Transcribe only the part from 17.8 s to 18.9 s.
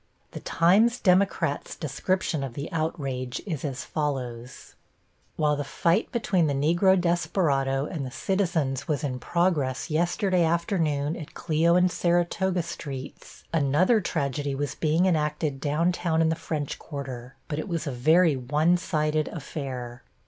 a very one